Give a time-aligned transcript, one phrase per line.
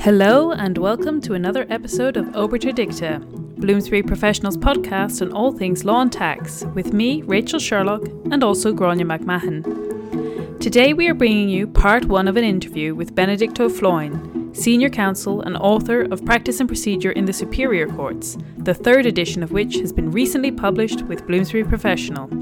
[0.00, 3.18] Hello, and welcome to another episode of Obiter Dicta,
[3.58, 8.72] Bloomsbury Professionals podcast on all things law and tax, with me, Rachel Sherlock, and also
[8.72, 10.58] Grania McMahon.
[10.58, 14.88] Today we are bringing you part one of an interview with Benedict Ó Floinn, Senior
[14.88, 19.52] Counsel and author of Practice and Procedure in the Superior Courts, the third edition of
[19.52, 22.39] which has been recently published with Bloomsbury Professional.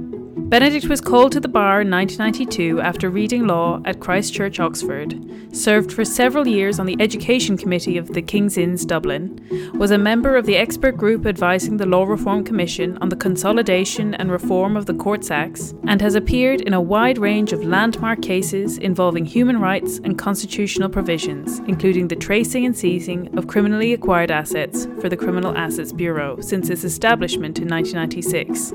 [0.49, 5.15] Benedict was called to the bar in 1992 after reading law at Christ Church, Oxford,
[5.55, 9.39] served for several years on the Education Committee of the King's Inns, Dublin,
[9.75, 14.15] was a member of the expert group advising the Law Reform Commission on the consolidation
[14.15, 18.23] and reform of the Courts Acts, and has appeared in a wide range of landmark
[18.23, 24.31] cases involving human rights and constitutional provisions, including the tracing and seizing of criminally acquired
[24.31, 28.73] assets for the Criminal Assets Bureau since its establishment in 1996.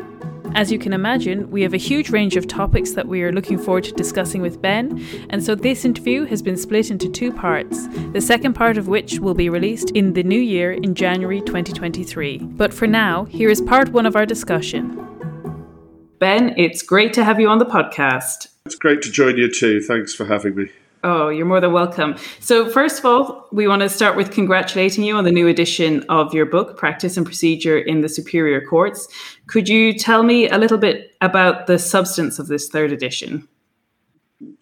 [0.56, 3.58] As you can imagine, we have a huge range of topics that we are looking
[3.58, 7.88] forward to discussing with Ben, and so this interview has been split into two parts,
[8.12, 12.38] the second part of which will be released in the new year in January 2023.
[12.38, 15.00] But for now, here is part one of our discussion.
[16.20, 18.48] Ben, it's great to have you on the podcast.
[18.68, 19.82] It's great to join you too.
[19.82, 20.70] Thanks for having me.
[21.06, 22.16] Oh, you're more than welcome.
[22.40, 26.06] So, first of all, we want to start with congratulating you on the new edition
[26.08, 29.10] of your book, Practice and Procedure in the Superior Courts.
[29.48, 33.50] Could you tell me a little bit about the substance of this third edition?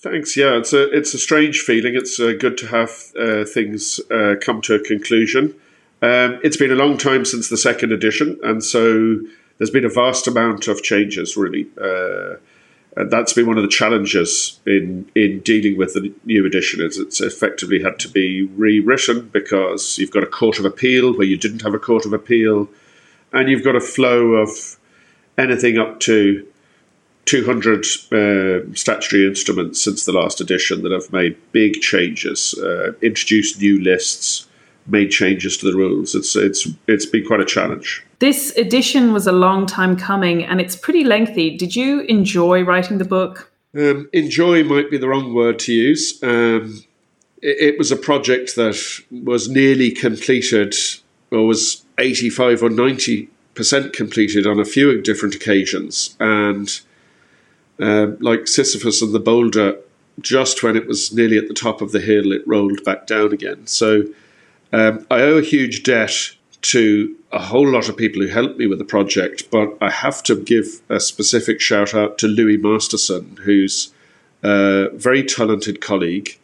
[0.02, 0.36] Thanks.
[0.36, 1.94] Yeah, it's a it's a strange feeling.
[1.95, 5.53] It's uh, good to have uh, things uh, come to a conclusion.
[6.02, 9.19] Um, it's been a long time since the second edition, and so
[9.59, 11.67] there's been a vast amount of changes, really.
[12.97, 16.81] Uh, and that's been one of the challenges in in dealing with the new edition
[16.81, 21.28] is it's effectively had to be rewritten because you've got a court of appeal where
[21.28, 22.67] you didn't have a court of appeal
[23.34, 24.78] and you've got a flow of
[25.38, 26.45] anything up to
[27.25, 33.59] 200 uh, statutory instruments since the last edition that have made big changes, uh, introduced
[33.62, 34.47] new lists,
[34.88, 36.16] made changes to the rules.
[36.16, 38.03] It's it's it's been quite a challenge.
[38.22, 41.57] This edition was a long time coming, and it's pretty lengthy.
[41.57, 43.51] Did you enjoy writing the book?
[43.75, 46.22] Um, enjoy might be the wrong word to use.
[46.22, 46.84] Um,
[47.41, 48.78] it, it was a project that
[49.09, 50.75] was nearly completed,
[51.31, 56.79] or was eighty-five or ninety percent completed on a few different occasions, and
[57.79, 59.79] uh, like Sisyphus and the boulder,
[60.19, 63.34] just when it was nearly at the top of the hill, it rolled back down
[63.34, 63.66] again.
[63.66, 64.03] So
[64.72, 66.13] um, I owe a huge debt
[66.62, 70.22] to a whole lot of people who helped me with the project, but I have
[70.24, 73.94] to give a specific shout out to Louis Masterson, who's
[74.44, 76.38] a very talented colleague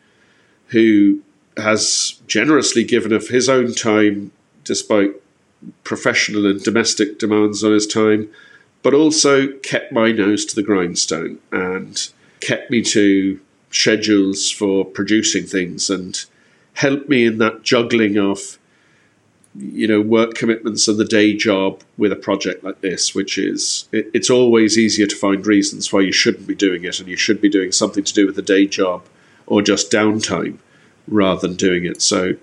[0.67, 1.21] who
[1.57, 4.31] has generously given of his own time,
[4.63, 5.11] despite
[5.83, 8.29] professional and domestic demands on his time,
[8.83, 12.09] but also kept my nose to the grindstone and
[12.39, 13.39] kept me to
[13.71, 16.25] schedules for producing things and
[16.73, 18.56] helped me in that juggling of
[19.57, 23.87] you know work commitments and the day job with a project like this which is
[23.91, 27.17] it, it's always easier to find reasons why you shouldn't be doing it and you
[27.17, 29.03] should be doing something to do with the day job
[29.47, 30.57] or just downtime
[31.07, 32.01] rather than doing it.
[32.01, 32.33] So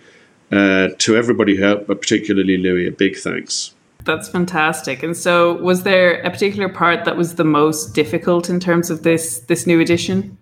[0.50, 3.74] uh, to everybody who helped but particularly louis a big thanks.
[4.04, 5.02] That's fantastic.
[5.02, 9.02] And so was there a particular part that was the most difficult in terms of
[9.02, 10.36] this this new edition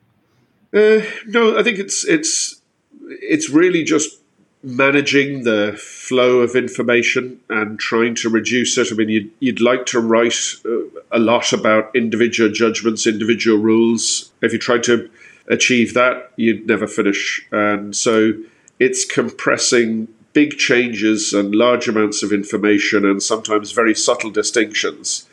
[0.74, 2.62] uh, no i think it's it's
[3.08, 4.21] it's really just
[4.62, 8.88] managing the flow of information and trying to reduce it.
[8.92, 14.30] I mean, you'd, you'd like to write uh, a lot about individual judgments, individual rules.
[14.40, 15.10] If you tried to
[15.48, 17.44] achieve that, you'd never finish.
[17.50, 18.34] And so
[18.78, 25.28] it's compressing big changes and large amounts of information and sometimes very subtle distinctions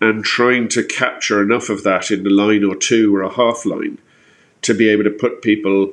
[0.00, 3.64] and trying to capture enough of that in a line or two or a half
[3.64, 3.98] line
[4.60, 5.92] to be able to put people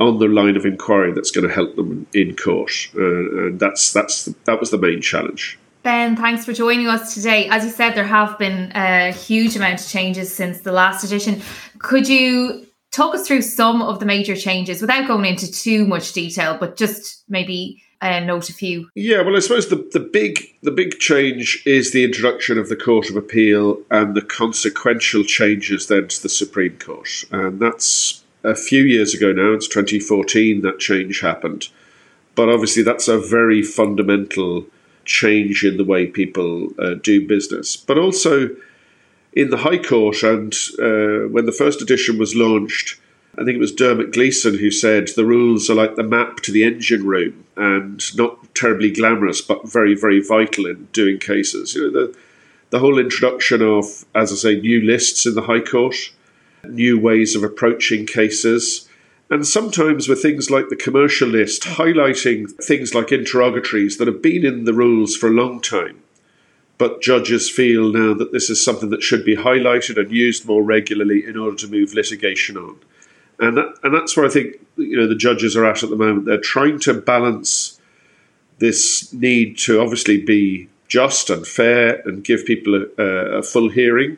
[0.00, 3.92] on the line of inquiry that's going to help them in court, uh, and that's
[3.92, 5.58] that's that was the main challenge.
[5.82, 7.48] Ben, thanks for joining us today.
[7.48, 11.40] As you said, there have been a huge amount of changes since the last edition.
[11.78, 16.12] Could you talk us through some of the major changes without going into too much
[16.12, 18.88] detail, but just maybe uh, note a few?
[18.94, 22.76] Yeah, well, I suppose the, the big the big change is the introduction of the
[22.76, 28.54] Court of Appeal and the consequential changes then to the Supreme Court, and that's a
[28.54, 31.68] few years ago now, it's 2014 that change happened.
[32.34, 34.66] But obviously, that's a very fundamental
[35.04, 37.76] change in the way people uh, do business.
[37.76, 38.50] But also
[39.32, 43.00] in the High Court, and uh, when the first edition was launched,
[43.36, 46.52] I think it was Dermot Gleeson who said the rules are like the map to
[46.52, 51.74] the engine room and not terribly glamorous, but very, very vital in doing cases.
[51.74, 52.16] You know, the,
[52.70, 55.94] the whole introduction of, as I say, new lists in the High Court
[56.64, 58.88] new ways of approaching cases,
[59.30, 64.44] And sometimes with things like the commercial list, highlighting things like interrogatories that have been
[64.44, 66.02] in the rules for a long time.
[66.78, 70.62] But judges feel now that this is something that should be highlighted and used more
[70.62, 72.78] regularly in order to move litigation on.
[73.38, 75.96] And, that, and that's where I think you know the judges are at at the
[75.96, 76.24] moment.
[76.24, 77.78] They're trying to balance
[78.58, 84.16] this need to obviously be just and fair and give people a, a, full hearing,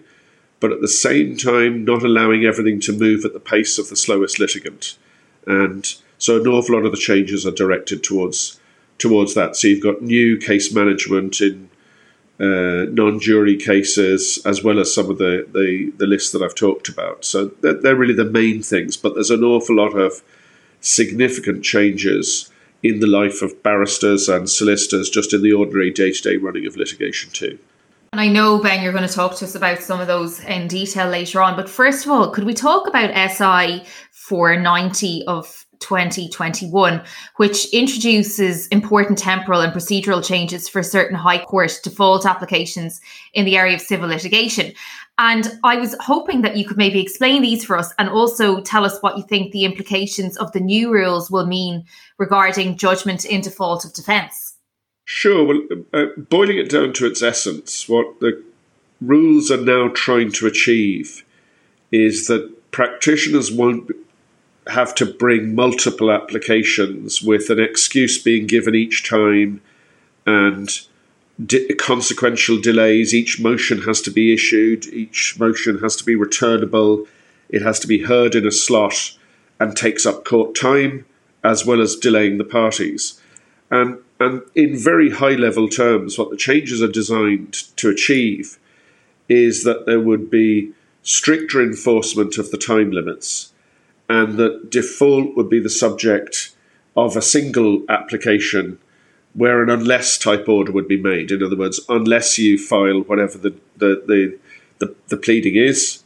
[0.61, 3.97] but at the same time not allowing everything to move at the pace of the
[3.97, 4.99] slowest litigant.
[5.47, 5.87] And
[6.19, 8.61] so an awful lot of the changes are directed towards
[8.99, 9.57] towards that.
[9.57, 11.71] So you've got new case management in
[12.39, 16.89] uh, non-jury cases, as well as some of the, the, the lists that I've talked
[16.89, 17.25] about.
[17.25, 18.97] So they're, they're really the main things.
[18.97, 20.23] But there's an awful lot of
[20.81, 22.51] significant changes
[22.83, 27.31] in the life of barristers and solicitors, just in the ordinary day-to-day running of litigation
[27.31, 27.59] too.
[28.13, 30.67] And I know, Ben, you're going to talk to us about some of those in
[30.67, 31.55] detail later on.
[31.55, 37.03] But first of all, could we talk about SI 490 of 2021,
[37.37, 43.01] which introduces important temporal and procedural changes for certain High Court default applications
[43.33, 44.73] in the area of civil litigation.
[45.19, 48.85] And I was hoping that you could maybe explain these for us and also tell
[48.85, 51.85] us what you think the implications of the new rules will mean
[52.19, 54.50] regarding judgment in default of defence.
[55.13, 55.45] Sure.
[55.45, 55.63] Well,
[55.93, 58.41] uh, boiling it down to its essence, what the
[59.01, 61.25] rules are now trying to achieve
[61.91, 63.91] is that practitioners won't
[64.69, 69.61] have to bring multiple applications with an excuse being given each time
[70.27, 70.83] and
[71.45, 73.13] di- consequential delays.
[73.13, 77.09] Each motion has to be issued, each motion has to be returnable,
[77.49, 79.19] it has to be heard in a slot
[79.59, 81.05] and takes up court time
[81.43, 83.21] as well as delaying the parties.
[83.73, 88.59] And, and in very high level terms, what the changes are designed to achieve
[89.29, 90.73] is that there would be
[91.03, 93.53] stricter enforcement of the time limits
[94.09, 96.55] and that default would be the subject
[96.97, 98.79] of a single application
[99.33, 101.31] where an unless type order would be made.
[101.31, 104.39] In other words, unless you file whatever the, the, the,
[104.81, 106.03] the, the pleading is,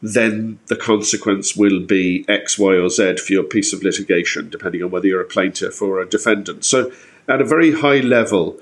[0.00, 4.82] then the consequence will be X, Y, or Z for your piece of litigation, depending
[4.82, 6.64] on whether you're a plaintiff or a defendant.
[6.64, 6.90] So,
[7.28, 8.58] at a very high level,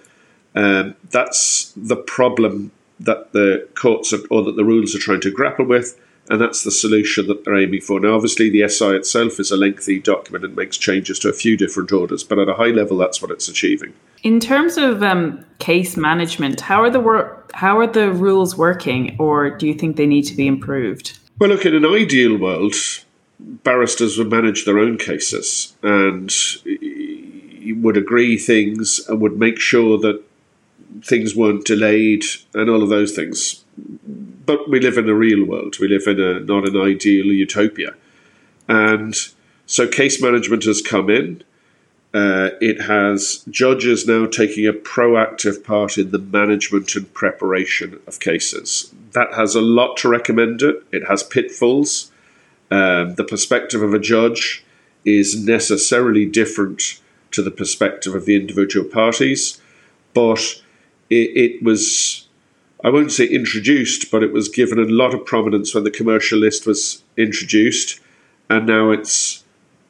[0.55, 5.31] um, that's the problem that the courts are, or that the rules are trying to
[5.31, 5.99] grapple with
[6.31, 7.99] and that's the solution that they're aiming for.
[7.99, 11.57] Now, obviously, the SI itself is a lengthy document and makes changes to a few
[11.57, 13.93] different orders, but at a high level, that's what it's achieving.
[14.23, 19.17] In terms of um, case management, how are the wor- how are the rules working,
[19.19, 21.19] or do you think they need to be improved?
[21.41, 22.75] Well, look, in an ideal world,
[23.41, 26.31] barristers would manage their own cases and
[27.73, 30.23] would agree things and would make sure that
[31.03, 32.25] things weren't delayed
[32.55, 33.65] and all of those things
[34.47, 35.79] but we live in a real world.
[35.79, 37.95] We live in a not an ideal utopia,
[38.69, 39.15] and
[39.67, 41.45] so case management has come in.
[42.13, 48.19] Uh, it has judges now taking a proactive part in the management and preparation of
[48.19, 48.93] cases.
[49.13, 50.83] That has a lot to recommend it.
[50.91, 52.11] It has pitfalls.
[52.73, 54.65] Um, the perspective of a judge
[55.05, 57.01] is necessarily different
[57.33, 59.61] to the perspective of the individual parties,
[60.15, 60.63] but
[61.09, 62.27] it, it was
[62.83, 66.39] I won't say introduced, but it was given a lot of prominence when the commercial
[66.39, 68.01] list was introduced,
[68.49, 69.45] and now it's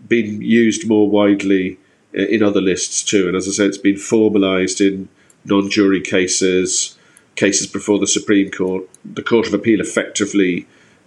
[0.08, 1.78] been used more widely
[2.12, 3.28] in other lists too.
[3.28, 5.08] And as I say, it's been formalised in
[5.44, 6.98] non jury cases,
[7.36, 8.88] cases before the Supreme Court.
[9.04, 10.66] The Court of Appeal effectively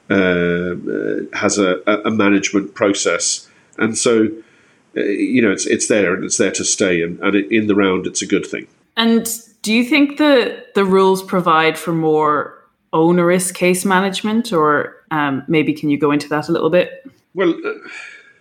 [0.10, 0.76] uh,
[1.34, 4.30] has a, a, management process, and so uh,
[4.96, 8.08] you know it's it's there and it's there to stay, and, and in the round,
[8.08, 8.68] it's a good thing.
[8.96, 9.28] And
[9.62, 12.60] do you think the the rules provide for more
[12.92, 17.06] onerous case management, or um, maybe can you go into that a little bit?
[17.34, 17.74] Well, uh,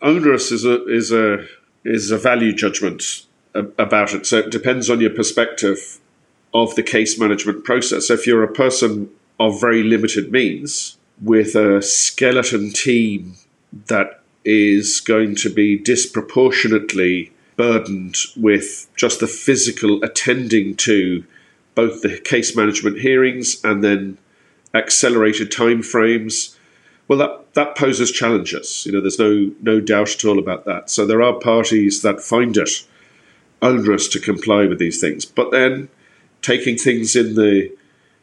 [0.02, 1.46] onerous is a is a
[1.84, 4.26] is a value judgment about it.
[4.26, 5.98] So it depends on your perspective
[6.54, 8.10] of the case management process.
[8.10, 13.36] If you're a person of very limited means with a skeleton team
[13.86, 21.24] that is going to be disproportionately burdened with just the physical attending to
[21.74, 24.18] both the case management hearings and then
[24.74, 26.56] accelerated timeframes.
[27.08, 28.84] Well, that, that poses challenges.
[28.86, 30.90] You know, there's no no doubt at all about that.
[30.90, 32.86] So there are parties that find it
[33.60, 35.24] onerous to comply with these things.
[35.24, 35.88] But then,
[36.40, 37.70] taking things in the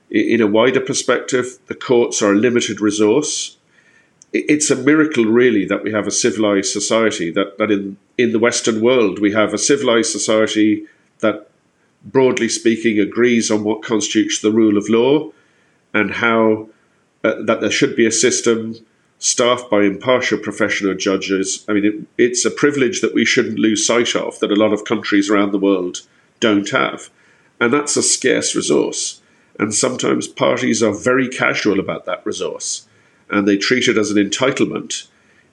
[0.09, 3.57] in a wider perspective, the courts are a limited resource
[4.31, 7.31] it's a miracle, really, that we have a civilized society.
[7.31, 10.85] That that in in the Western world we have a civilized society
[11.19, 11.49] that,
[12.03, 15.31] broadly speaking, agrees on what constitutes the rule of law,
[15.93, 16.69] and how
[17.23, 18.75] uh, that there should be a system
[19.21, 21.65] staffed by impartial professional judges.
[21.67, 24.71] I mean, it, it's a privilege that we shouldn't lose sight of, that a lot
[24.71, 26.01] of countries around the world
[26.39, 27.09] don't have.
[27.59, 29.21] And that's a scarce resource.
[29.59, 32.87] And sometimes parties are very casual about that resource
[33.29, 35.07] and they treat it as an entitlement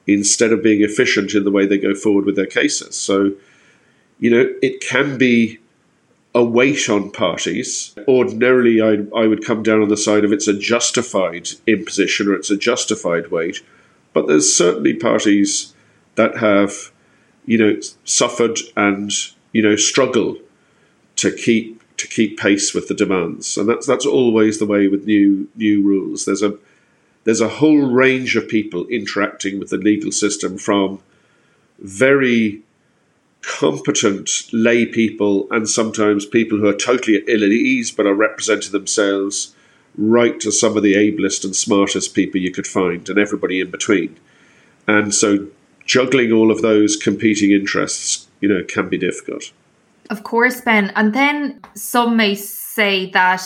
[0.07, 2.97] instead of being efficient in the way they go forward with their cases.
[2.97, 3.33] So,
[4.19, 5.59] you know, it can be
[6.35, 7.95] a weight on parties.
[8.07, 12.35] Ordinarily, I, I would come down on the side of it's a justified imposition or
[12.35, 13.63] it's a justified weight.
[14.13, 15.75] But there's certainly parties
[16.15, 16.93] that have,
[17.47, 19.11] you know, suffered and,
[19.53, 20.39] you know, struggle
[21.17, 23.57] to keep to keep pace with the demands.
[23.57, 26.25] And that's that's always the way with new new rules.
[26.25, 26.59] There's a
[27.27, 31.01] there's a whole range of people interacting with the legal system from
[31.81, 32.63] very
[33.43, 38.71] competent lay people and sometimes people who are totally ill at ease but are representing
[38.71, 39.55] themselves
[39.99, 43.71] right to some of the ablest and smartest people you could find and everybody in
[43.71, 44.17] between.
[44.87, 45.49] And so
[45.85, 49.51] juggling all of those competing interests, you know, can be difficult.
[50.11, 50.93] Of course, Ben.
[50.95, 53.43] And then some may say that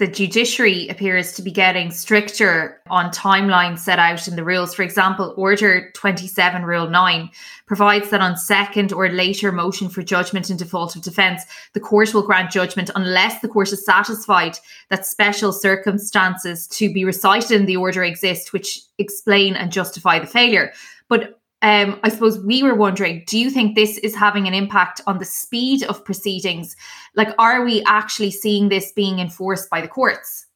[0.00, 4.74] the judiciary appears to be getting stricter on timelines set out in the rules.
[4.74, 7.28] For example, Order 27, Rule 9
[7.66, 11.42] provides that on second or later motion for judgment in default of defence,
[11.74, 14.56] the court will grant judgment unless the court is satisfied
[14.88, 20.26] that special circumstances to be recited in the order exist which explain and justify the
[20.26, 20.72] failure.
[21.10, 25.00] But um, I suppose we were wondering do you think this is having an impact
[25.06, 26.76] on the speed of proceedings?
[27.14, 30.46] Like, are we actually seeing this being enforced by the courts?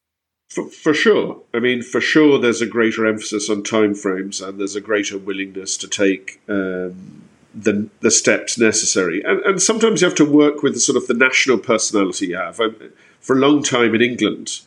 [0.49, 1.43] For, for sure.
[1.53, 5.77] I mean, for sure, there's a greater emphasis on timeframes and there's a greater willingness
[5.79, 9.23] to take um, the, the steps necessary.
[9.25, 12.37] And, and sometimes you have to work with the sort of the national personality you
[12.37, 12.61] have.
[12.61, 12.69] I,
[13.21, 14.61] for a long time in England,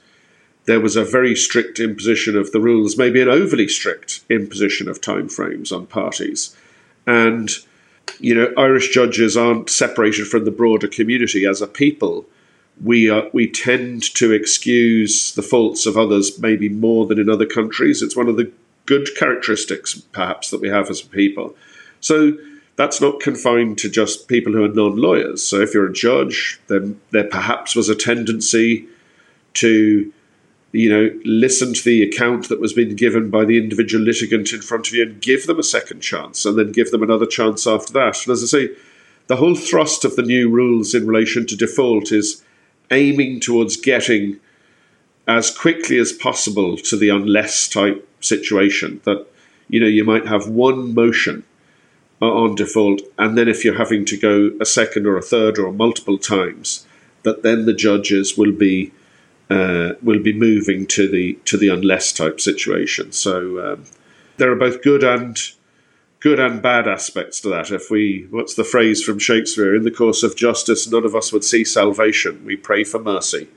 [0.67, 5.01] there was a very strict imposition of the rules, maybe an overly strict imposition of
[5.01, 6.55] timeframes on parties.
[7.07, 7.49] And,
[8.19, 12.25] you know, Irish judges aren't separated from the broader community as a people.
[12.83, 17.45] We, are, we tend to excuse the faults of others maybe more than in other
[17.45, 18.01] countries.
[18.01, 18.51] It's one of the
[18.85, 21.55] good characteristics, perhaps, that we have as a people.
[22.01, 22.33] So
[22.75, 25.41] that's not confined to just people who are non lawyers.
[25.41, 28.85] So if you're a judge, then there perhaps was a tendency
[29.55, 30.13] to
[30.71, 34.61] you know, listen to the account that was being given by the individual litigant in
[34.61, 37.65] front of you and give them a second chance and then give them another chance
[37.65, 38.25] after that.
[38.25, 38.69] And as I say,
[39.27, 42.43] the whole thrust of the new rules in relation to default is
[42.91, 44.39] aiming towards getting
[45.27, 49.25] as quickly as possible to the unless type situation that,
[49.69, 51.43] you know, you might have one motion
[52.21, 55.71] on default, and then if you're having to go a second or a third or
[55.71, 56.87] multiple times,
[57.23, 58.91] that then the judges will be
[59.49, 63.11] uh, will be moving to the to the unless type situation.
[63.11, 63.83] So um,
[64.37, 65.37] there are both good and
[66.19, 67.71] good and bad aspects to that.
[67.71, 69.75] If we, what's the phrase from Shakespeare?
[69.75, 72.43] In the course of justice, none of us would see salvation.
[72.43, 73.47] We pray for mercy,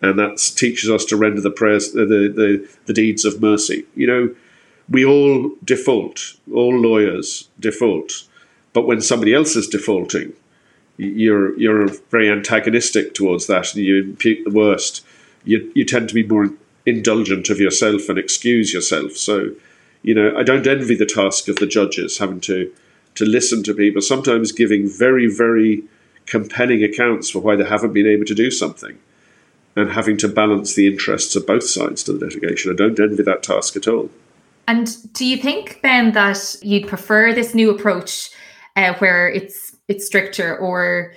[0.00, 3.86] and that teaches us to render the prayers, the, the the deeds of mercy.
[3.94, 4.34] You know,
[4.88, 6.34] we all default.
[6.52, 8.24] All lawyers default,
[8.72, 10.32] but when somebody else is defaulting,
[10.96, 15.04] you're you're very antagonistic towards that, and you impute the worst
[15.44, 16.50] you, you tend to be more
[16.86, 19.12] indulgent of yourself and excuse yourself.
[19.12, 19.50] So,
[20.02, 22.72] you know, I don't envy the task of the judges having to
[23.16, 25.82] to listen to people, sometimes giving very, very
[26.26, 28.98] compelling accounts for why they haven't been able to do something,
[29.74, 32.70] and having to balance the interests of both sides to the litigation.
[32.70, 34.10] I don't envy that task at all.
[34.68, 38.30] And do you think, Ben, that you'd prefer this new approach
[38.76, 41.12] uh, where it's it's stricter, or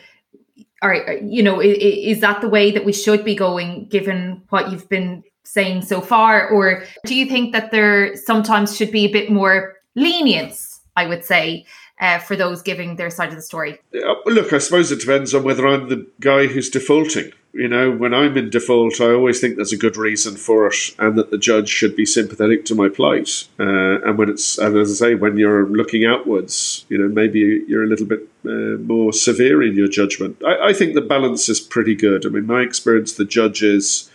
[0.83, 4.89] are you know is, that the way that we should be going given what you've
[4.89, 6.49] been saying so far?
[6.49, 11.23] Or do you think that there sometimes should be a bit more lenience i would
[11.23, 11.65] say
[11.99, 13.79] uh, for those giving their side of the story?
[14.25, 18.15] Look i suppose it depends on whether i'm the guy who's defaulting you know, when
[18.15, 21.37] I'm in default, I always think there's a good reason for it, and that the
[21.37, 23.47] judge should be sympathetic to my plight.
[23.59, 27.63] Uh, and when it's, and as I say, when you're looking outwards, you know, maybe
[27.67, 30.41] you're a little bit uh, more severe in your judgment.
[30.43, 32.25] I, I, think the balance is pretty good.
[32.25, 34.09] I mean, my experience, the judges,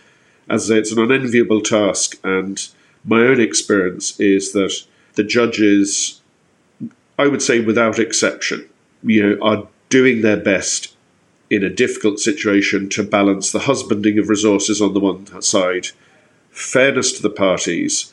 [0.51, 2.69] as I say, it's an unenviable task, and
[3.05, 4.75] my own experience is that
[5.15, 6.21] the judges,
[7.17, 8.69] I would say, without exception,
[9.05, 10.97] you know, are doing their best
[11.51, 15.89] in a difficult situation to balance the husbanding of resources on the one side,
[16.51, 18.13] fairness to the parties,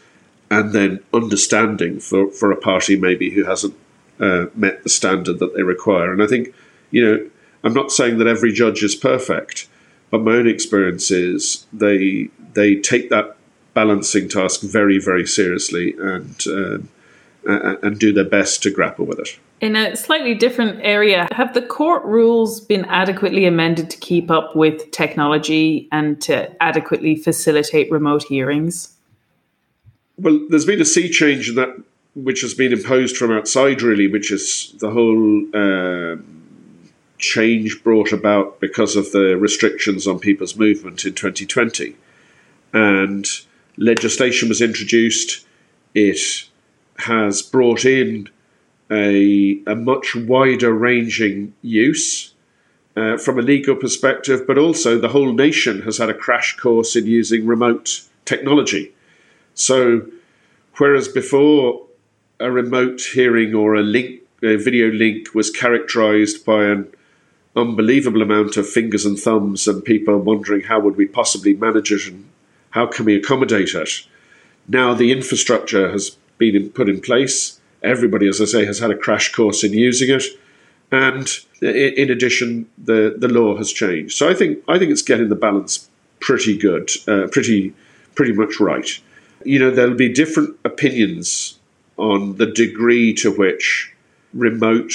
[0.50, 3.76] and then understanding for, for a party maybe who hasn't
[4.20, 6.14] uh, met the standard that they require.
[6.14, 6.54] And I think,
[6.92, 7.30] you know,
[7.64, 9.68] I'm not saying that every judge is perfect,
[10.12, 13.36] but my own experience is they they take that
[13.74, 16.90] balancing task very, very seriously and um,
[17.46, 19.40] and do their best to grapple with it.
[19.62, 24.56] In a slightly different area, have the court rules been adequately amended to keep up
[24.56, 28.96] with technology and to adequately facilitate remote hearings?
[30.18, 31.76] Well, there's been a sea change in that
[32.16, 36.16] which has been imposed from outside, really, which is the whole uh,
[37.18, 41.96] change brought about because of the restrictions on people's movement in 2020.
[42.74, 43.26] And
[43.78, 45.46] legislation was introduced.
[45.94, 46.50] It
[47.00, 48.30] has brought in
[48.92, 52.34] a, a much wider ranging use
[52.96, 56.96] uh, from a legal perspective, but also the whole nation has had a crash course
[56.96, 58.94] in using remote technology.
[59.54, 60.08] So,
[60.78, 61.86] whereas before
[62.40, 66.88] a remote hearing or a link, a video link was characterized by an
[67.56, 72.08] unbelievable amount of fingers and thumbs and people wondering how would we possibly manage it
[72.08, 72.30] and
[72.72, 73.90] how can we accommodate it.
[74.68, 77.60] Now the infrastructure has been put in place.
[77.84, 80.24] Everybody, as I say, has had a crash course in using it,
[80.92, 81.28] and
[81.62, 84.18] in addition, the the law has changed.
[84.18, 85.90] So I think I think it's getting the balance
[86.20, 87.74] pretty good, uh, pretty
[88.16, 88.90] pretty much right.
[89.44, 91.60] You know, there'll be different opinions
[91.98, 93.94] on the degree to which
[94.34, 94.92] remote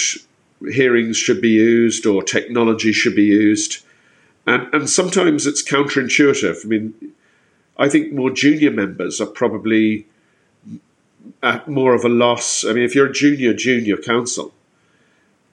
[0.69, 3.85] hearings should be used or technology should be used.
[4.47, 6.65] And, and sometimes it's counterintuitive.
[6.65, 6.95] I mean,
[7.79, 10.07] I think more junior members are probably
[11.43, 12.65] at more of a loss.
[12.65, 14.53] I mean, if you're a junior, junior counsel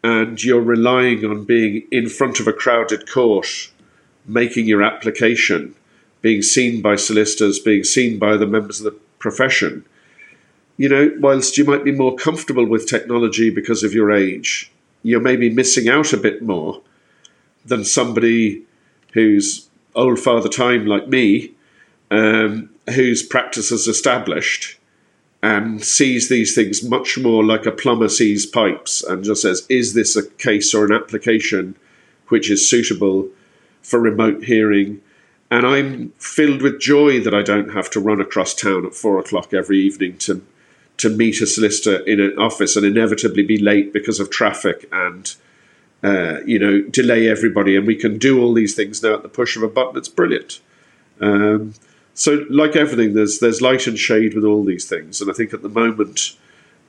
[0.04, 3.72] and you're relying on being in front of a crowded court,
[4.26, 5.76] making your application,
[6.22, 9.86] being seen by solicitors, being seen by the members of the profession,
[10.78, 14.72] you know, whilst you might be more comfortable with technology because of your age,
[15.04, 16.82] you're maybe missing out a bit more
[17.66, 18.64] than somebody
[19.14, 21.52] who's old father time like me,
[22.12, 24.77] um, whose practice is established
[25.44, 29.94] and sees these things much more like a plumber sees pipes and just says, is
[29.94, 31.76] this a case or an application
[32.30, 33.30] which is suitable
[33.82, 35.02] for remote hearing?
[35.50, 39.20] And I'm filled with joy that I don't have to run across town at four
[39.20, 40.46] o'clock every evening to
[40.98, 45.36] to meet a solicitor in an office and inevitably be late because of traffic and
[46.04, 47.76] uh, you know delay everybody.
[47.76, 49.98] And we can do all these things now at the push of a button.
[49.98, 50.60] It's brilliant.
[51.22, 51.76] Um,
[52.18, 55.54] so, like everything, there's there's light and shade with all these things, and I think
[55.54, 56.36] at the moment,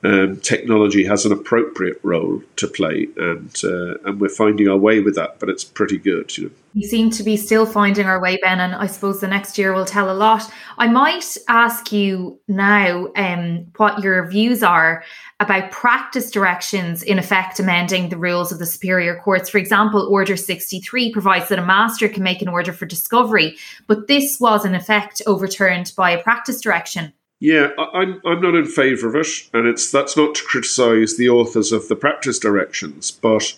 [0.03, 5.01] um, technology has an appropriate role to play, and uh, and we're finding our way
[5.01, 5.39] with that.
[5.39, 6.51] But it's pretty good, you know.
[6.75, 9.73] We seem to be still finding our way, Ben, and I suppose the next year
[9.73, 10.43] will tell a lot.
[10.77, 15.03] I might ask you now um, what your views are
[15.39, 19.49] about practice directions in effect amending the rules of the superior courts.
[19.49, 23.57] For example, Order 63 provides that a master can make an order for discovery,
[23.87, 27.13] but this was in effect overturned by a practice direction.
[27.39, 31.29] Yeah, I'm I'm not in favour of it, and it's that's not to criticise the
[31.29, 33.57] authors of the practice directions, but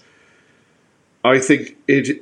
[1.24, 2.22] I think it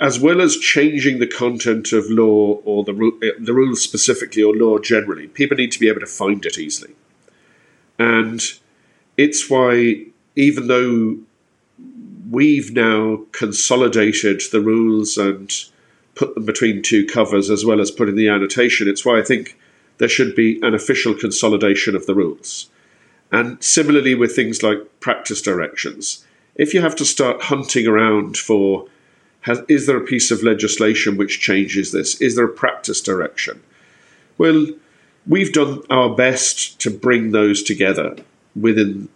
[0.00, 4.54] as well as changing the content of law or the, uh, the rules specifically or
[4.54, 6.92] law generally, people need to be able to find it easily.
[7.98, 8.40] And
[9.16, 11.18] it's why, even though
[12.30, 15.52] we've now consolidated the rules and
[16.16, 19.56] put them between two covers as well as putting the annotation, it's why I think
[20.02, 22.68] there should be an official consolidation of the rules.
[23.30, 28.88] And similarly with things like practice directions, if you have to start hunting around for
[29.42, 32.20] has, is there a piece of legislation which changes this?
[32.20, 33.62] Is there a practice direction?
[34.38, 34.66] Well,
[35.24, 38.16] we've done our best to bring those together
[38.60, 39.08] within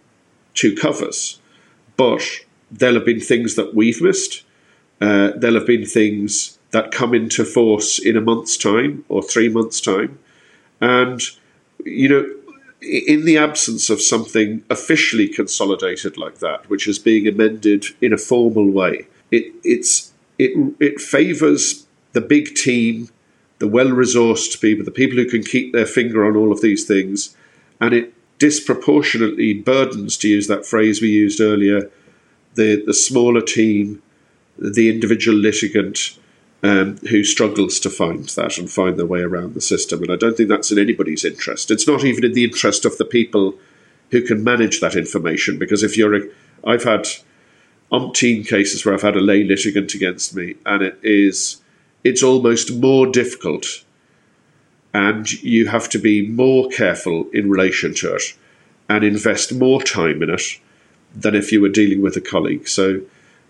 [0.53, 1.37] two covers,
[1.97, 2.21] but
[2.71, 4.43] there'll have been things that we've missed.
[5.01, 9.49] Uh, there'll have been things that come into force in a month's time or three
[9.49, 10.19] months' time.
[10.81, 11.21] And,
[11.83, 12.25] you know,
[12.81, 18.17] in the absence of something officially consolidated like that, which is being amended in a
[18.17, 23.09] formal way, it, it's it it favours the big team,
[23.59, 26.85] the well resourced people, the people who can keep their finger on all of these
[26.85, 27.35] things,
[27.81, 31.89] and it disproportionately burdens, to use that phrase we used earlier,
[32.53, 34.01] the the smaller team,
[34.57, 36.17] the individual litigant.
[36.63, 40.01] Um, who struggles to find that and find their way around the system.
[40.01, 41.69] And I don't think that's in anybody's interest.
[41.69, 43.53] It's not even in the interest of the people
[44.09, 45.59] who can manage that information.
[45.59, 46.21] Because if you're, a,
[46.65, 47.05] I've had
[47.91, 51.61] umpteen cases where I've had a lay litigant against me, and it is
[52.03, 53.83] it's almost more difficult,
[54.95, 58.33] and you have to be more careful in relation to it,
[58.89, 60.59] and invest more time in it
[61.13, 62.67] than if you were dealing with a colleague.
[62.67, 63.01] So.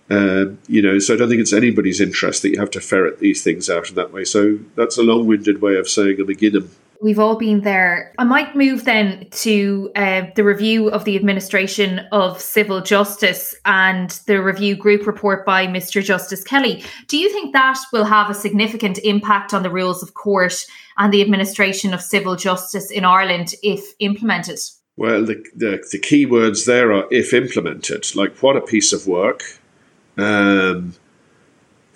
[0.09, 3.19] Um, you know, so I don't think it's anybody's interest that you have to ferret
[3.19, 4.23] these things out in that way.
[4.23, 8.11] So that's a long-winded way of saying I'm again We've all been there.
[8.17, 14.09] I might move then to uh, the review of the administration of civil justice and
[14.25, 16.03] the review group report by Mr.
[16.03, 16.83] Justice Kelly.
[17.07, 20.65] Do you think that will have a significant impact on the rules of court
[20.97, 24.57] and the administration of civil justice in Ireland if implemented?
[24.95, 28.15] Well, the, the, the key words there are if implemented.
[28.15, 29.43] Like, what a piece of work.
[30.17, 30.95] Um,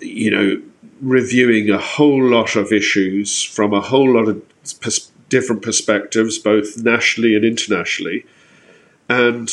[0.00, 0.62] you know,
[1.00, 4.42] reviewing a whole lot of issues from a whole lot of
[4.80, 8.24] pers- different perspectives, both nationally and internationally.
[9.08, 9.50] And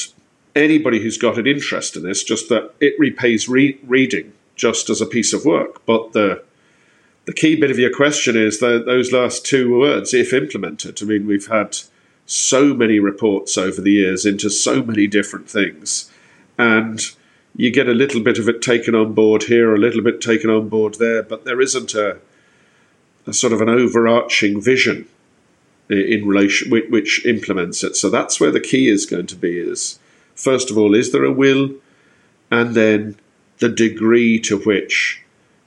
[0.55, 5.01] anybody who's got an interest in this, just that it repays re- reading just as
[5.01, 5.85] a piece of work.
[5.85, 6.43] But the
[7.25, 10.99] the key bit of your question is the, those last two words, if implemented.
[11.01, 11.77] I mean, we've had
[12.25, 16.11] so many reports over the years into so many different things,
[16.57, 16.99] and
[17.59, 20.49] you get a little bit of it taken on board here, a little bit taken
[20.49, 22.17] on board there, but there isn't a,
[23.27, 25.05] a sort of an overarching vision
[25.89, 27.97] in relation which, which implements it.
[27.97, 29.99] So that's where the key is going to be: is
[30.35, 31.71] first of all, is there a will,
[32.49, 33.17] and then
[33.57, 35.21] the degree to which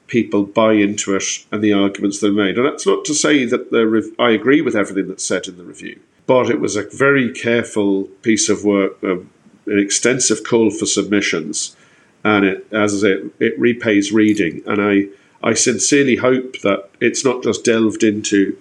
[0.06, 2.56] people buy into it and the arguments they're made.
[2.56, 5.58] And that's not to say that the rev- I agree with everything that's said in
[5.58, 9.28] the review, but it was a very careful piece of work, um,
[9.66, 11.76] an extensive call for submissions,
[12.24, 14.62] and it, as it, it repays reading.
[14.66, 15.06] And I,
[15.42, 18.56] I sincerely hope that it's not just delved into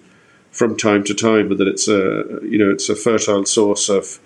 [0.50, 4.18] from time to time, but that it's a, you know, it's a fertile source of,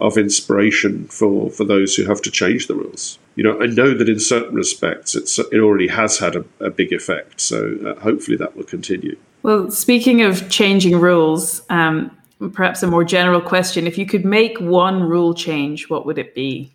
[0.00, 3.18] of inspiration for, for those who have to change the rules.
[3.34, 6.70] You know, I know that in certain respects, it's it already has had a, a
[6.70, 7.40] big effect.
[7.40, 9.16] So uh, hopefully that will continue.
[9.42, 12.16] Well, speaking of changing rules, um,
[12.52, 16.34] perhaps a more general question: If you could make one rule change, what would it
[16.34, 16.72] be?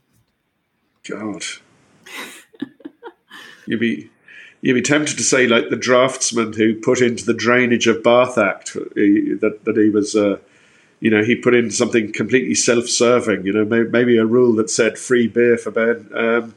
[1.08, 1.44] God,
[3.68, 4.10] you'd be
[4.62, 8.38] you'd be tempted to say like the draftsman who put into the Drainage of Bath
[8.38, 10.16] Act that that he was.
[10.16, 10.38] Uh,
[11.00, 13.46] you know, he put in something completely self-serving.
[13.46, 16.10] You know, maybe, a rule that said free beer for Ben.
[16.12, 16.56] Um,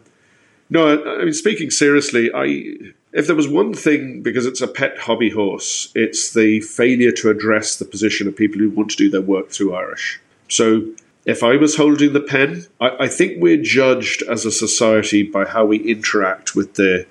[0.70, 4.96] no, I mean, speaking seriously, I if there was one thing because it's a pet
[4.96, 9.11] hobby horse, it's the failure to address the position of people who want to do
[9.11, 10.20] their work through Irish.
[10.49, 10.87] So.
[11.24, 15.44] If I was holding the pen, I, I think we're judged as a society by
[15.44, 17.06] how we interact with the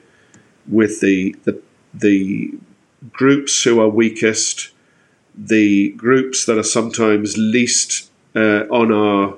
[0.68, 1.62] with the the,
[1.94, 2.54] the
[3.12, 4.72] groups who are weakest,
[5.36, 9.36] the groups that are sometimes least uh, on our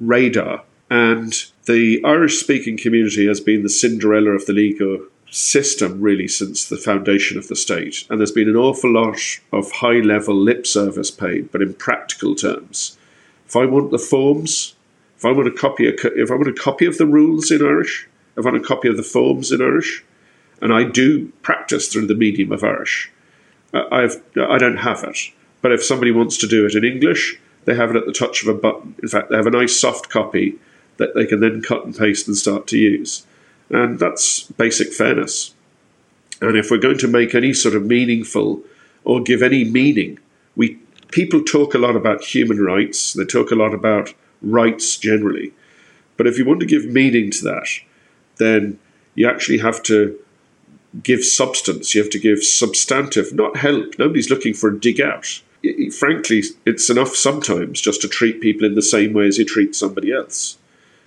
[0.00, 0.64] radar.
[0.90, 1.32] And
[1.66, 6.76] the Irish speaking community has been the Cinderella of the legal system really since the
[6.76, 8.06] foundation of the state.
[8.08, 9.18] And there's been an awful lot
[9.52, 12.96] of high level lip service paid, but in practical terms.
[13.54, 14.74] If I want the forms,
[15.16, 17.62] if I want a copy, of, if I want a copy of the rules in
[17.62, 20.02] Irish, if I want a copy of the forms in Irish,
[20.60, 23.12] and I do practice through the medium of Irish,
[23.72, 25.18] I've I don't have it.
[25.62, 28.42] But if somebody wants to do it in English, they have it at the touch
[28.42, 28.96] of a button.
[29.00, 30.58] In fact, they have a nice soft copy
[30.96, 33.24] that they can then cut and paste and start to use.
[33.70, 35.54] And that's basic fairness.
[36.40, 38.64] And if we're going to make any sort of meaningful
[39.04, 40.18] or give any meaning,
[40.56, 40.80] we
[41.14, 45.52] people talk a lot about human rights, they talk a lot about rights generally.
[46.16, 47.68] But if you want to give meaning to that,
[48.36, 48.78] then
[49.14, 50.18] you actually have to
[51.02, 53.98] give substance, you have to give substantive, not help.
[53.98, 55.40] Nobody's looking for a dig out
[55.92, 59.74] frankly, it's enough sometimes just to treat people in the same way as you treat
[59.74, 60.58] somebody else.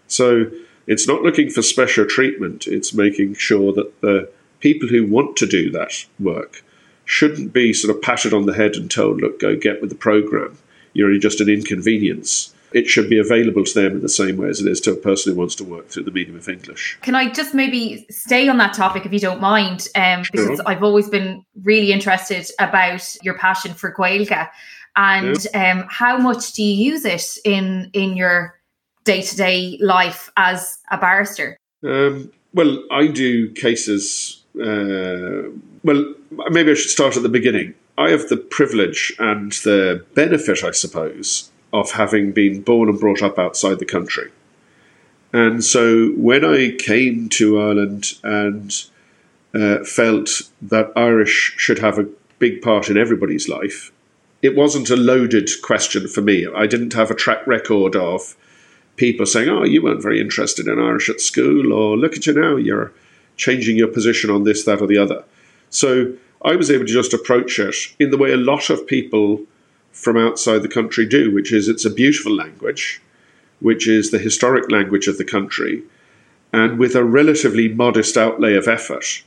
[0.08, 0.50] So
[0.88, 5.46] it's not looking for special treatment, it's making sure that the people who want to
[5.46, 6.64] do that work
[7.08, 9.96] shouldn't be sort of patted on the head and told, look, go get with the
[9.96, 10.58] program.
[10.94, 14.50] You're only just an inconvenience it should be available to them in the same way
[14.50, 16.98] as it is to a person who wants to work through the medium of English.
[17.02, 19.88] Can I just maybe stay on that topic if you don't mind?
[19.96, 20.68] Um, because sure.
[20.68, 24.50] I've always been really interested about your passion for Gaeilge
[24.96, 25.72] and yeah.
[25.72, 28.60] um, how much do you use it in in your
[29.04, 31.58] day to day life as a barrister?
[31.84, 34.44] Um, well, I do cases.
[34.60, 35.50] Uh,
[35.84, 36.14] well,
[36.50, 37.74] maybe I should start at the beginning.
[37.98, 43.22] I have the privilege and the benefit, I suppose, of having been born and brought
[43.22, 44.32] up outside the country.
[45.34, 48.74] And so when I came to Ireland and
[49.54, 50.30] uh, felt
[50.62, 52.08] that Irish should have a
[52.40, 53.92] big part in everybody's life,
[54.42, 56.48] it wasn't a loaded question for me.
[56.48, 58.36] I didn't have a track record of
[58.96, 62.34] people saying, oh, you weren't very interested in Irish at school, or look at you
[62.34, 62.92] now, you're
[63.36, 65.24] changing your position on this, that, or the other.
[65.70, 69.42] So I was able to just approach it in the way a lot of people
[69.92, 73.02] from outside the country do, which is it's a beautiful language,
[73.60, 75.84] which is the historic language of the country,
[76.54, 79.24] and with a relatively modest outlay of effort,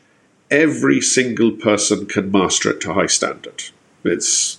[0.50, 3.64] every single person can master it to high standard.
[4.04, 4.58] It's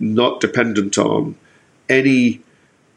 [0.00, 1.36] not dependent on
[1.88, 2.40] any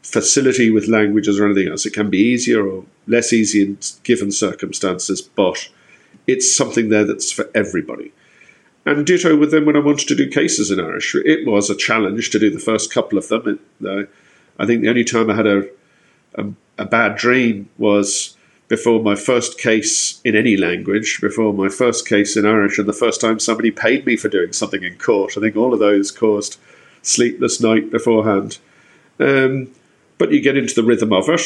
[0.02, 1.86] facility with languages or anything else.
[1.86, 5.68] It can be easier or less easy in given circumstances, but
[6.28, 8.12] it's something there that's for everybody.
[8.84, 11.14] And ditto with them when I wanted to do cases in Irish.
[11.14, 13.60] It was a challenge to do the first couple of them.
[13.80, 14.08] It, uh,
[14.58, 15.68] I think the only time I had a,
[16.36, 16.46] a,
[16.78, 18.36] a bad dream was
[18.68, 22.92] before my first case in any language, before my first case in Irish, and the
[22.92, 25.36] first time somebody paid me for doing something in court.
[25.36, 26.58] I think all of those caused
[27.02, 28.58] sleepless night beforehand.
[29.18, 29.68] Um,
[30.18, 31.40] but you get into the rhythm of it,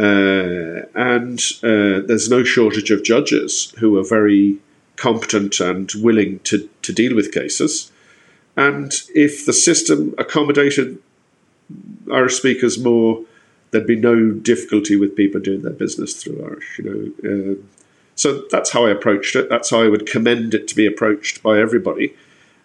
[0.00, 4.58] uh, and uh, there's no shortage of judges who are very
[4.96, 7.92] competent and willing to, to deal with cases.
[8.56, 10.98] And if the system accommodated
[12.10, 13.24] Irish speakers more
[13.70, 16.78] there'd be no difficulty with people doing their business through Irish.
[16.78, 16.84] You
[17.22, 17.68] know, um,
[18.14, 19.48] so that's how I approached it.
[19.48, 22.14] That's how I would commend it to be approached by everybody.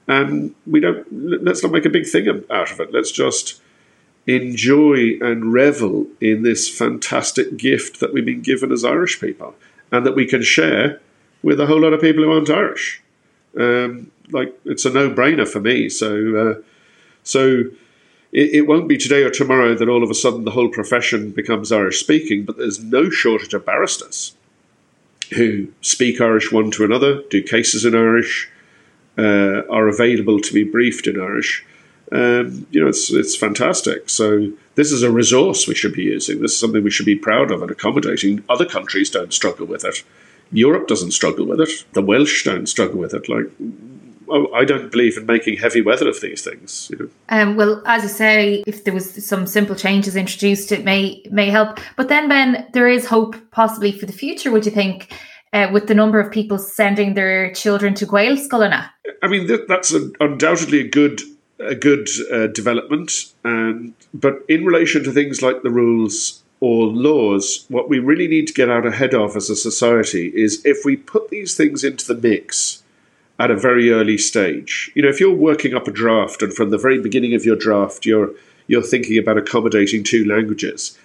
[0.08, 1.06] And we don't
[1.44, 2.94] let's not make a big thing out of it.
[2.94, 3.62] Let's just
[4.28, 9.56] enjoy and revel in this fantastic gift that we've been given as Irish people,
[9.92, 11.00] and that we can share
[11.44, 13.02] with a whole lot of people who aren't Irish.
[13.58, 15.90] Um, like it's a no-brainer for me.
[15.90, 16.62] So, uh,
[17.24, 17.66] so
[18.32, 21.32] it, it won't be today or tomorrow that all of a sudden the whole profession
[21.32, 24.36] becomes Irish speaking, but there's no shortage of barristers
[25.36, 28.50] who speak Irish one to another, do cases in Irish,
[29.18, 31.66] uh, are available to be briefed in Irish.
[32.12, 34.10] Um, you know, it's it's fantastic.
[34.10, 36.42] So this is a resource we should be using.
[36.42, 38.44] This is something we should be proud of and accommodating.
[38.50, 40.04] Other countries don't struggle with it.
[40.52, 41.86] Europe doesn't struggle with it.
[41.94, 43.28] The Welsh don't struggle with it.
[43.28, 43.50] Like
[44.54, 46.90] I don't believe in making heavy weather of these things.
[46.92, 47.10] You know?
[47.30, 51.50] um, well, as you say, if there was some simple changes introduced, it may may
[51.50, 51.80] help.
[51.96, 54.52] But then, Ben, there is hope possibly for the future.
[54.52, 55.14] Would you think?
[55.54, 58.90] Uh, with the number of people sending their children to Gaelscoileanna?
[59.24, 61.22] I mean, that's a, undoubtedly a good
[61.60, 63.34] a good uh, development.
[63.44, 68.48] And but in relation to things like the rules or laws, what we really need
[68.48, 72.12] to get out ahead of as a society is if we put these things into
[72.12, 72.84] the mix
[73.38, 74.92] at a very early stage.
[74.96, 77.58] You know, if you're working up a draft and from the very beginning of your
[77.58, 78.32] draft you're
[78.68, 80.98] you're thinking about accommodating two languages,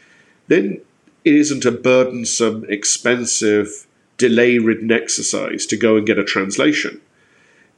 [0.48, 0.80] then
[1.24, 3.86] it isn't a burdensome, expensive,
[4.16, 7.00] delay-ridden exercise to go and get a translation.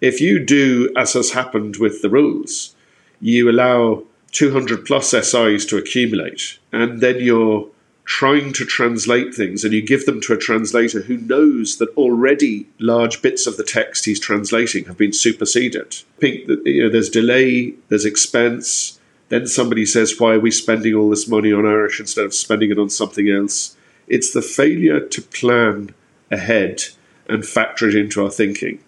[0.02, 2.74] If you do, as has happened with the rules,
[3.20, 7.68] you allow 200 plus SIs to accumulate, and then you're
[8.04, 12.66] trying to translate things and you give them to a translator who knows that already
[12.80, 15.94] large bits of the text he's translating have been superseded.
[16.18, 18.98] Think that you know, there's delay, there's expense.
[19.28, 22.72] Then somebody says, Why are we spending all this money on Irish instead of spending
[22.72, 23.76] it on something else?
[24.08, 25.94] It's the failure to plan
[26.28, 26.82] ahead
[27.28, 28.80] and factor it into our thinking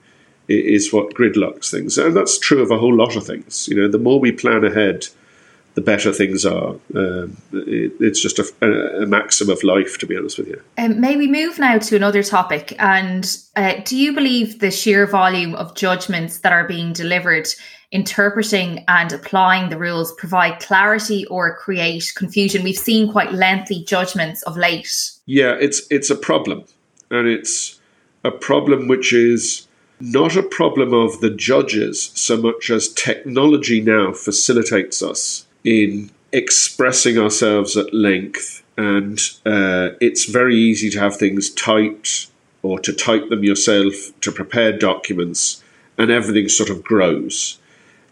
[0.49, 1.99] is what gridlocks things.
[1.99, 3.69] And that's true of a whole lot of things.
[3.69, 5.07] You know, the more we plan ahead,
[5.75, 6.77] the better things are.
[6.95, 10.61] Um, it, it's just a, a, maxim of life, to be honest with you.
[10.79, 12.75] Um, may we move now to another topic?
[12.79, 17.49] And uh, do you believe the sheer volume of judgments that are being delivered,
[17.91, 22.63] interpreting and applying the rules, provide clarity or create confusion?
[22.63, 24.93] We've seen quite lengthy judgments of late.
[25.27, 26.65] Yeah, it's it's a problem,
[27.11, 27.81] and it's
[28.23, 29.67] a problem which is
[30.05, 37.17] not a problem of the judges so much as technology now facilitates us in expressing
[37.17, 42.27] ourselves at length, and uh, it's very easy to have things typed
[42.63, 45.63] or to type them yourself, to prepare documents,
[45.97, 47.59] and everything sort of grows.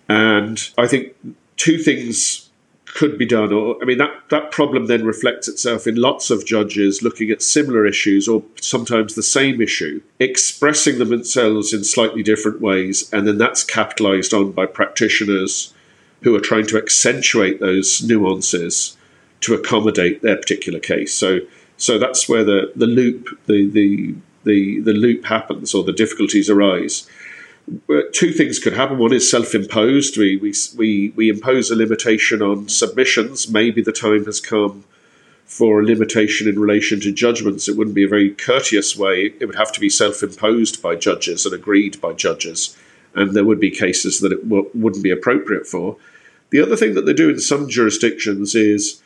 [0.08, 1.14] And I think
[1.56, 2.50] two things
[2.94, 6.44] could be done, or I mean that that problem then reflects itself in lots of
[6.44, 12.60] judges looking at similar issues or sometimes the same issue, expressing themselves in slightly different
[12.60, 15.72] ways, and then that's capitalized on by practitioners
[16.22, 18.96] who are trying to accentuate those nuances
[19.40, 21.12] to accommodate their particular case.
[21.12, 21.40] So,
[21.76, 26.48] so that's where the, the loop, the, the, the, the loop happens or the difficulties
[26.48, 27.08] arise.
[28.12, 28.98] Two things could happen.
[28.98, 30.16] One is self-imposed.
[30.16, 33.48] We, we, we, we impose a limitation on submissions.
[33.48, 34.84] Maybe the time has come
[35.44, 37.68] for a limitation in relation to judgments.
[37.68, 39.34] It wouldn't be a very courteous way.
[39.38, 42.76] It would have to be self-imposed by judges and agreed by judges.
[43.14, 45.96] And there would be cases that it w- wouldn't be appropriate for.
[46.50, 49.02] The other thing that they do in some jurisdictions is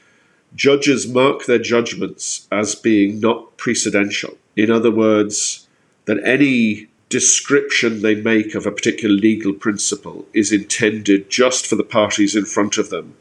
[0.55, 4.37] judges mark their judgments as being not precedential.
[4.55, 5.67] In other words,
[6.07, 11.85] that any description they make of a particular legal principle is intended just for the
[11.85, 13.15] parties in front of them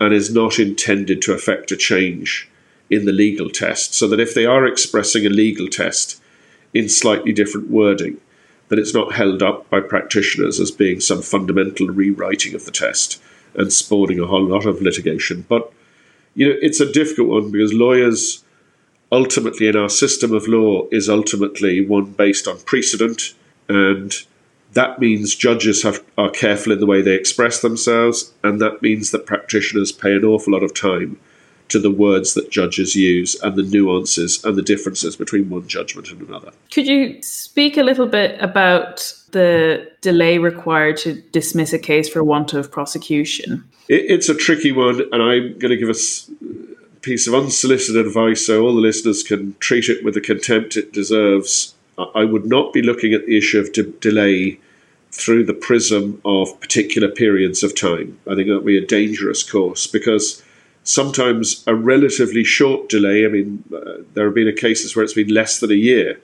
[0.00, 2.48] and is not intended to affect a change
[2.90, 3.94] in the legal test.
[3.94, 6.22] So that if they are expressing a legal test
[6.72, 8.20] in slightly different wording,
[8.68, 13.20] that it's not held up by practitioners as being some fundamental rewriting of the test
[13.54, 15.44] and spawning a whole lot of litigation.
[15.48, 15.72] But
[16.34, 18.43] you know, it's a difficult one because lawyers
[19.14, 23.34] ultimately in our system of law is ultimately one based on precedent
[23.68, 24.12] and
[24.74, 29.12] that means judges have, are careful in the way they express themselves, and that means
[29.12, 31.18] that practitioners pay an awful lot of time
[31.68, 36.10] to the words that judges use and the nuances and the differences between one judgment
[36.10, 36.52] and another.
[36.72, 42.22] Could you speak a little bit about the delay required to dismiss a case for
[42.22, 43.64] want of prosecution?
[43.88, 46.30] It, it's a tricky one, and I'm going to give us
[47.04, 50.92] piece of unsolicited advice so all the listeners can treat it with the contempt it
[50.92, 51.74] deserves.
[52.14, 54.58] I would not be looking at the issue of de- delay
[55.12, 58.18] through the prism of particular periods of time.
[58.28, 60.42] I think that would be a dangerous course because
[60.82, 65.28] sometimes a relatively short delay, I mean, uh, there have been cases where it's been
[65.28, 66.20] less than a year,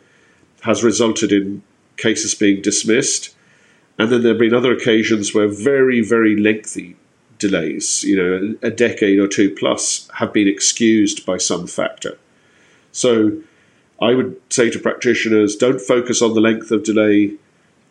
[0.62, 1.62] has resulted in
[1.98, 3.34] cases being dismissed.
[3.98, 6.96] And then there have been other occasions where very, very lengthy
[7.40, 12.16] delays, you know, a decade or two plus, have been excused by some factor.
[12.92, 13.42] So
[14.00, 17.32] I would say to practitioners don't focus on the length of delay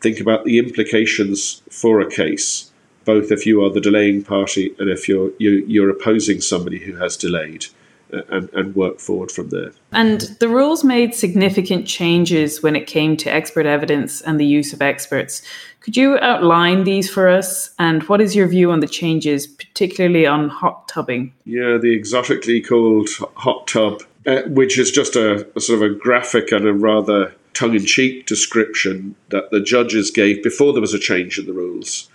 [0.02, 2.72] think about the implications for a case,
[3.06, 6.42] both if you are the delaying party and if you're you, are you are opposing
[6.42, 7.66] somebody who has delayed.
[8.12, 9.72] And, and work forward from there.
[9.91, 14.74] And the rules made significant changes when it came to expert evidence and the use
[14.74, 15.43] of experts.
[15.82, 17.69] Could you outline these for us?
[17.78, 21.34] And what is your view on the changes, particularly on hot tubbing?
[21.45, 25.93] Yeah, the exotically called hot tub, uh, which is just a, a sort of a
[25.93, 30.93] graphic and a rather tongue in cheek description that the judges gave before there was
[30.93, 32.10] a change in the rules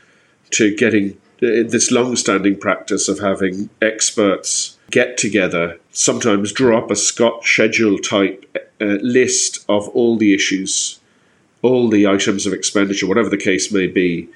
[0.51, 6.91] to getting uh, this long standing practice of having experts get together, sometimes draw up
[6.91, 11.01] a Scott schedule type uh, list of all the issues,
[11.63, 14.29] all the items of expenditure, whatever the case may be,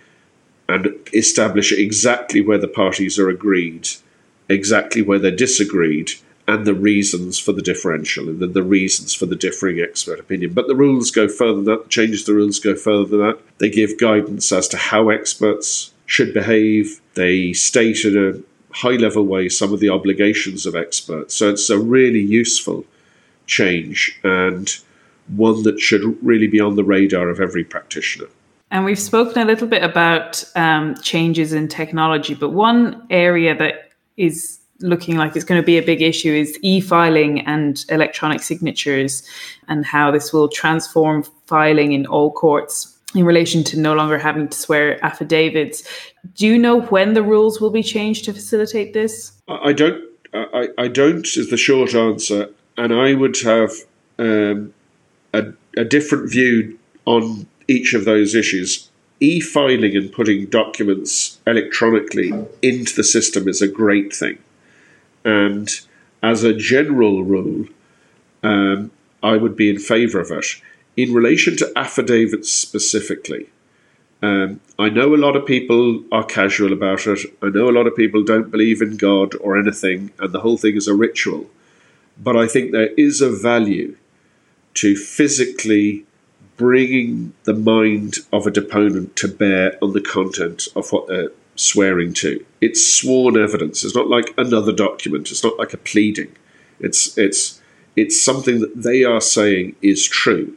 [0.68, 3.88] and establish exactly where the parties are agreed,
[4.48, 6.12] exactly where they're disagreed,
[6.46, 10.54] and the reasons for the differential and the, the reasons for the differing expert opinion.
[10.54, 13.38] But the rules go further than that, changes the rules go further than that.
[13.58, 17.02] They give guidance as to how experts should behave.
[17.14, 18.47] They state in a
[18.78, 21.34] high level way some of the obligations of experts.
[21.34, 22.84] So it's a really useful
[23.46, 24.70] change and
[25.36, 28.28] one that should really be on the radar of every practitioner.
[28.70, 33.90] And we've spoken a little bit about um, changes in technology, but one area that
[34.16, 39.28] is looking like it's going to be a big issue is e-filing and electronic signatures
[39.66, 44.48] and how this will transform filing in all courts in relation to no longer having
[44.48, 45.82] to swear affidavits.
[46.34, 49.32] Do you know when the rules will be changed to facilitate this?
[49.48, 50.04] I don't.
[50.34, 53.72] I, I don't is the short answer, and I would have
[54.18, 54.74] um,
[55.32, 58.90] a, a different view on each of those issues.
[59.20, 64.38] E-filing and putting documents electronically into the system is a great thing.
[65.24, 65.68] And
[66.22, 67.66] as a general rule,
[68.44, 68.92] um,
[69.22, 70.46] I would be in favour of it.
[70.98, 73.50] In relation to affidavits specifically,
[74.20, 77.20] um, I know a lot of people are casual about it.
[77.40, 80.58] I know a lot of people don't believe in God or anything, and the whole
[80.58, 81.48] thing is a ritual.
[82.20, 83.96] But I think there is a value
[84.74, 86.04] to physically
[86.56, 92.12] bringing the mind of a deponent to bear on the content of what they're swearing
[92.14, 92.44] to.
[92.60, 93.84] It's sworn evidence.
[93.84, 95.30] It's not like another document.
[95.30, 96.34] It's not like a pleading.
[96.80, 97.62] It's it's
[97.94, 100.56] it's something that they are saying is true,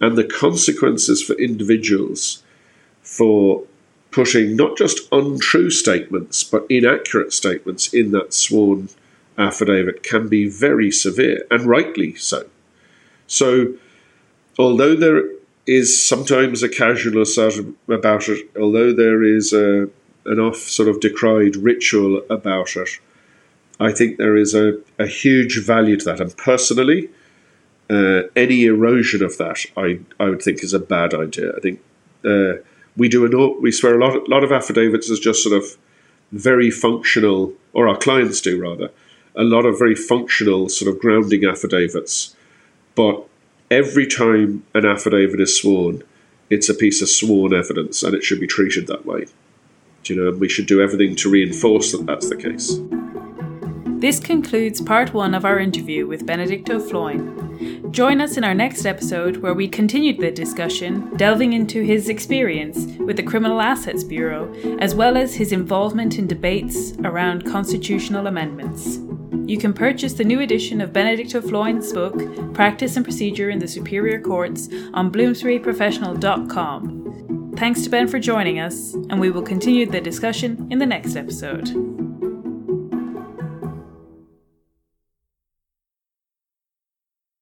[0.00, 2.42] and the consequences for individuals
[3.02, 3.64] for
[4.10, 8.88] putting not just untrue statements but inaccurate statements in that sworn
[9.38, 12.46] affidavit can be very severe, and rightly so.
[13.26, 13.74] So,
[14.58, 15.24] although there
[15.66, 17.38] is sometimes a casualness
[17.88, 19.88] about it, although there is a
[20.26, 23.00] an oft sort of decried ritual about it.
[23.78, 26.20] I think there is a, a huge value to that.
[26.20, 27.08] And personally,
[27.90, 31.52] uh, any erosion of that, I, I would think is a bad idea.
[31.56, 31.80] I think
[32.24, 32.62] uh,
[32.96, 35.76] we do an, we swear a lot, lot of affidavits as just sort of
[36.30, 38.90] very functional, or our clients do rather,
[39.34, 42.36] a lot of very functional sort of grounding affidavits.
[42.94, 43.26] But
[43.70, 46.04] every time an affidavit is sworn,
[46.48, 49.26] it's a piece of sworn evidence, and it should be treated that way.
[50.04, 52.78] You know, we should do everything to reinforce that that's the case.
[54.00, 57.92] This concludes part one of our interview with Benedict Ó Floinn.
[57.92, 62.86] Join us in our next episode where we continued the discussion, delving into his experience
[62.98, 69.00] with the Criminal Assets Bureau, as well as his involvement in debates around constitutional amendments.
[69.46, 73.58] You can purchase the new edition of Benedict Ó Floinn's book, Practice and Procedure in
[73.58, 77.52] the Superior Courts, on bloomsburyprofessional.com.
[77.58, 81.16] Thanks to Ben for joining us, and we will continue the discussion in the next
[81.16, 81.99] episode.